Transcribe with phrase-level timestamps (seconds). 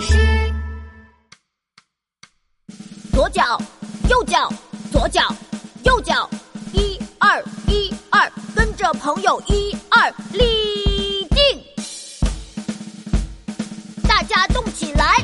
[0.00, 0.16] 事。
[3.12, 3.60] 左脚，
[4.08, 4.48] 右脚，
[4.90, 5.22] 左脚，
[5.84, 6.28] 右脚，
[6.72, 11.62] 一二一二，跟着朋友一二立定，
[14.08, 15.16] 大家动起来。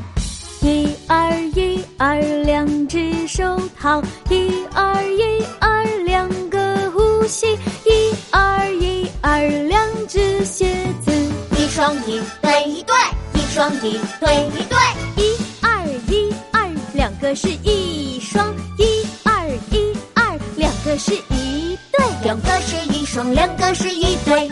[0.63, 11.13] 一二一二，两只手套；一二一二，两个呼吸；一二一二，两只鞋子。
[11.57, 12.95] 一双一对一对，
[13.26, 13.26] 一
[13.57, 14.77] 双一对一对，
[15.17, 24.47] 一二一二，两个是一双；一二一二，两个是一对，两个是一双，两个是一对。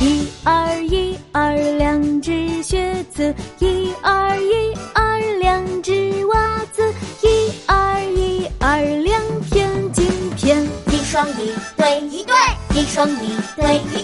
[0.00, 6.82] 一二一二，两只靴子；一二一二，两只袜子；
[7.22, 9.22] 一二一二，两
[9.52, 10.66] 片镜片。
[10.90, 12.34] 一双一对一对，
[12.74, 14.02] 一双一对一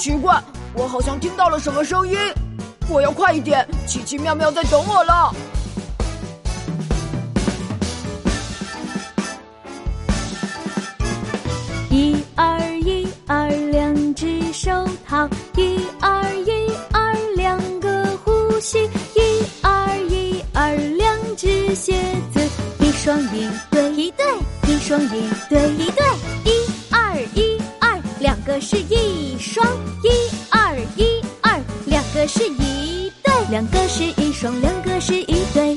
[0.00, 2.16] 奇怪，我好像听到了什么声音，
[2.88, 5.30] 我要快一点，奇奇妙妙在等我了。
[11.90, 14.70] 一二一二，两只手
[15.06, 18.78] 套；一二一二，两个呼吸；
[19.14, 22.00] 一二一二，两只鞋
[22.32, 22.40] 子。
[22.78, 24.24] 一双一对一对，
[24.66, 26.04] 一双一对一对，
[28.50, 29.64] 个是一双；
[30.02, 30.08] 一
[30.50, 31.56] 二一二，
[31.86, 35.76] 两个是一对，两个是一双，两个是一对。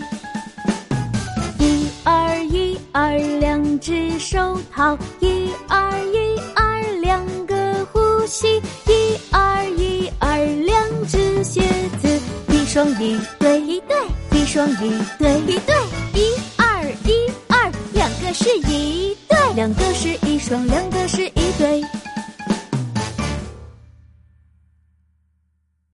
[1.59, 10.35] 一二一二，两只手套；一二一二，两个呼吸；一二一二，
[10.65, 11.61] 两只鞋
[12.01, 12.19] 子。
[12.49, 13.95] 一双一对一对，
[14.31, 15.75] 一双一对一对，
[16.15, 21.83] 一二一二，两个是一对，两个是一双，两个是一对。